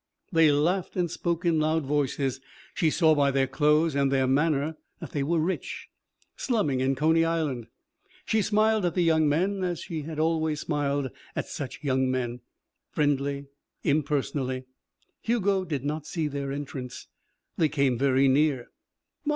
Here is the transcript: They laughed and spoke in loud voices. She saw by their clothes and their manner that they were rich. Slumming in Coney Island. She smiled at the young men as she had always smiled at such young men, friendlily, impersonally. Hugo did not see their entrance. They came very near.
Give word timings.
They 0.31 0.51
laughed 0.51 0.95
and 0.95 1.11
spoke 1.11 1.45
in 1.45 1.59
loud 1.59 1.85
voices. 1.85 2.41
She 2.73 2.89
saw 2.89 3.13
by 3.13 3.29
their 3.29 3.45
clothes 3.45 3.93
and 3.93 4.11
their 4.11 4.25
manner 4.25 4.75
that 4.99 5.11
they 5.11 5.21
were 5.21 5.37
rich. 5.37 5.89
Slumming 6.35 6.79
in 6.79 6.95
Coney 6.95 7.23
Island. 7.23 7.67
She 8.25 8.41
smiled 8.41 8.83
at 8.83 8.95
the 8.95 9.03
young 9.03 9.29
men 9.29 9.63
as 9.63 9.79
she 9.81 10.01
had 10.01 10.17
always 10.17 10.59
smiled 10.59 11.11
at 11.35 11.45
such 11.47 11.83
young 11.83 12.09
men, 12.09 12.39
friendlily, 12.89 13.45
impersonally. 13.83 14.63
Hugo 15.21 15.63
did 15.65 15.85
not 15.85 16.07
see 16.07 16.27
their 16.27 16.51
entrance. 16.51 17.05
They 17.57 17.69
came 17.69 17.95
very 17.95 18.27
near. 18.27 18.69